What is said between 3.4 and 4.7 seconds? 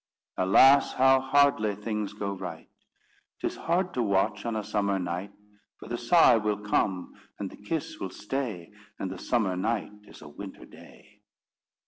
hard to watch on a